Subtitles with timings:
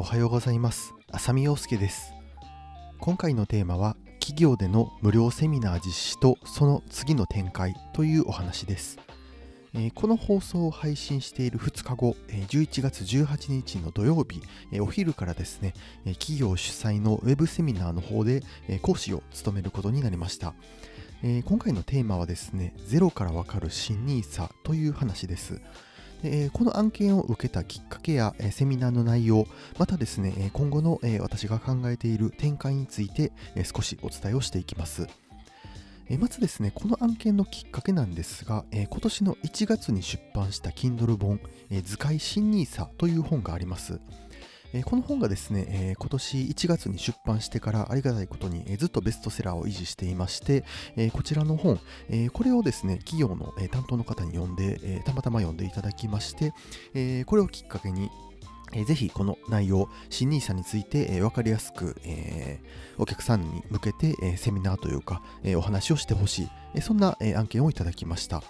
[0.00, 2.14] おはようございます浅見陽介です
[3.00, 9.00] 今回のテーマは企業での無料セミナー実施とその次の展開というお話です
[9.74, 14.40] えこの放送を配信している2日後、え11月18日の土曜日、
[14.72, 15.74] えお昼からですね、
[16.06, 20.54] え企業主催のウェブセミナーの方で、え講師を務めることになりました。
[21.22, 25.60] え今回のテーマはですね、ゼロからわかる新 NISA という話です。
[26.22, 29.46] でこの案件を受けたきっかけやセミナーの内容、
[29.78, 33.32] またですね、今後の私が考えている展開について
[33.64, 35.06] 少しお伝えをしていきます。
[36.18, 41.40] まずですね、この案件のきっかけなんですが、今年の1月に出版した Kindle 本、
[41.84, 44.00] 図解新 NISA という本があります。
[44.72, 50.64] え、この本がですね、えー、今年1月に出版してからありがたいことに、え、ずっとベストセラーを維持していまして、
[50.96, 56.52] えこちらの本、えこれをですね、企業の、え担当の方に読んで、えたまたま読んでいただきまして、
[56.94, 58.10] えこれをきっかけに、
[58.86, 68.42] ぜひこの内容、新 NISA について、分かりやすく、えー、お客さんに向けて、えー、セミナーというか、えー、お話をしてほしい、えー、そんな、えー、案件をいただきました。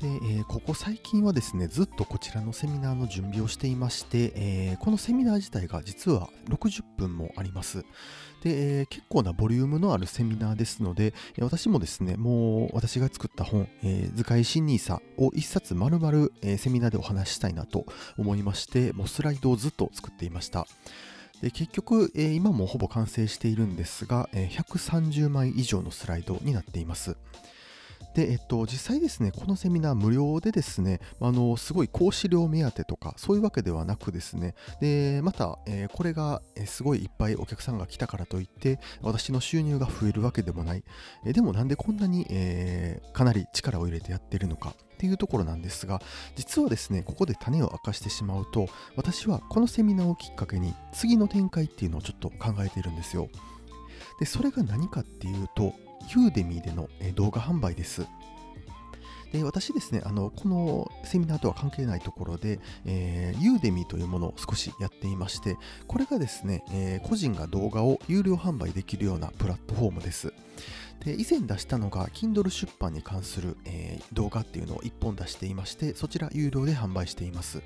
[0.00, 7.84] で、えー、ここ最近はですね、ずっとこちらのセミナーの準備をしていまして、えー、このセミナー自体が実は60分もあります。
[8.42, 17.84] で、えー、結構なボリュームのあるセミナーですので、私もですね、もう私が作った本、えー、図解新 NISA を一冊丸々、えー、セミナーでお話ししたいなと
[18.16, 20.66] 思いまして、もうスライドをずっと作っていました。
[21.42, 27.18] で結局、えー、今もほぼ完成しているんですが、えー、130枚以上のスライドになっています。
[28.14, 40.84] で、えっと、実際ですね、このセミナー無料でですね、あの、すごい講師料目当てとか、そういうわけではなくですね、で、また、えー、これが、えすごいいっぱいお客さんが来たからといって、私の収入が増えるわけでもない。
[41.24, 46.02] えでもなんでこんなに、えー、かなり力を入れてやってるのかっていうところなんですが、
[46.36, 53.28] 実はですね、ここで種を明かしてしまうと、私はこのセミナーをきっかけに、次の展開っていうのをちょっと考えているんですよ。
[54.18, 55.74] で、それが何かっていうと、
[56.08, 58.06] ユーデミーでの動画販売です。
[59.32, 65.56] で私ですねあの、このセミナーとは関係ないところで、えー、ユーデミーというものを少しやっていまして、
[65.86, 70.32] これがですね、えー、個人が動画を有料販売できるようなプラットフォームです。
[71.04, 77.62] で以前出したのが Kindle 出版に関する、えー、動画っていうのを1本出していまして、そちら有料で販売しています。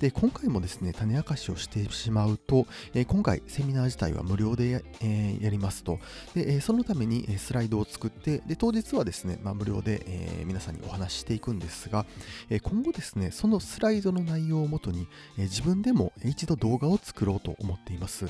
[0.00, 5.98] で今回もですね種明かしをしてしまうと、えー、今回セミナー自体は無料でやえ、やりますと
[6.34, 12.06] で、えー、そのためにスライドを作ってで当日はですね、まあ、無料で、え皆さんにお話ししていくんですが、
[12.48, 15.06] え今後ですねそのスライドの内容をもとに、
[15.38, 18.26] え自分でも一度動画を作ろうと思っています。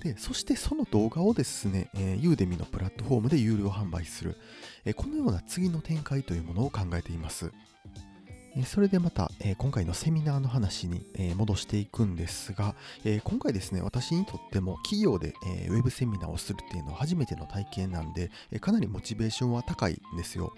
[0.00, 4.36] でそしてその動画をですね、えー、ユーデミのプラットフォームで有料販売する、
[4.84, 7.52] えー、このような次の展開というものを考えています。
[8.66, 20.52] それでまた、え今回のセミナーの話に、え戻していくんですが、え今回ですね、私にとっても企業で、えウェブセミナーをするっていうのは初めての体験なんで、えかなりモチベーションは高いんですよ。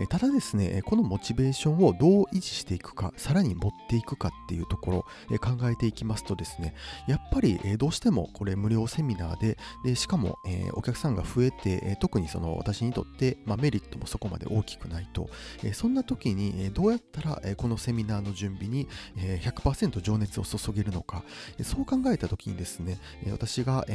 [0.00, 6.74] えただですね、このモチベーションをどう維持していくか、さらに持っていくかっていうところ、え考えていきますとですね、
[7.06, 15.28] やっぱり、えどうしてもこれ無料セミナーで、でしかも、えお客さんが増えて、え特にその私にとって、ま、メリットもそこまで大きくないと、
[15.62, 21.24] えそんな時に、えどうやったらこのセミナーの準備に100%情熱を注げるのか、
[21.62, 22.98] そう考えた時にですね、
[23.30, 23.86] 私が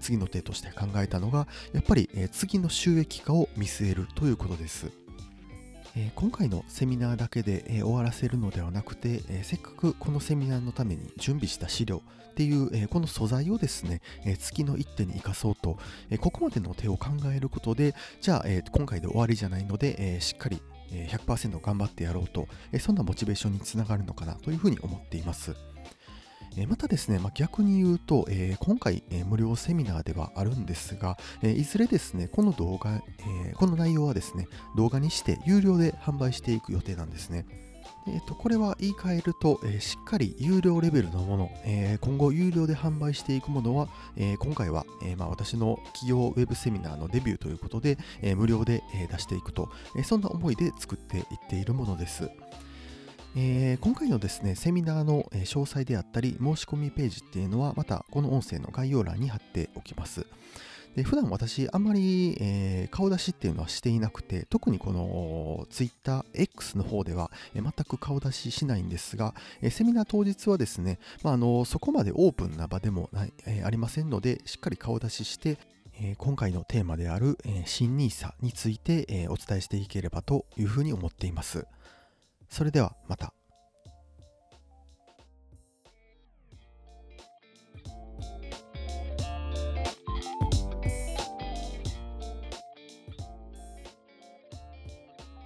[0.00, 4.90] 次の手として考えたのが、やっぱり次の収益化を見据えるということです。
[6.16, 12.52] 今回のセミナーだけで、終わらせるのではなくて、せっかくこのセミナーのために準備した資料ってい
[12.84, 14.00] う、この素材をですね、
[14.40, 15.78] 月の一手に生かそうと、
[16.20, 25.54] ここまでの手を考えることでじゃあ、今回で終わりじゃないので、しっかり100%頑張ってやろうと、そんなモチベーションにつながるのかなというふうに思っています。
[26.68, 33.02] またですね、まあ、逆に言うと、えー、今回、えー、無料セミナーではあるんですが、えー、いずれですね、この動画、
[33.48, 34.46] えこの内容はですね、
[34.76, 37.44] 動画にして有料で販売していく予定なんですね。
[38.06, 52.30] えーと、これは言い換えると、えー、しっかり有料レベルのもの、えー、今後有料で販売していくものは、えー、今回は、えまあ、私の企業ウェブセミナーのデビューということで、え無料で、え出していくと、えそんな思いで作っていっているものです。
[53.36, 60.26] えー、今回のですね、セミナーの詳細であったり、申し込みページっていうのは、またこの音声の概要欄に貼っておきます。
[60.94, 75.58] で普段私、あんまり、えー、顔出しっていうのはしていなくて、特にこの Twitter、X の方では、えー、全く顔出ししないんですが、えー、セミナー当日はですね、まあ、あのそこまでオープンな場でもない、えありませんので、しっかり顔出しして、
[76.00, 81.66] え今回のテーマである、え新 NISA について、えお伝えしていければというふうに思っています。
[82.48, 83.32] それではまた。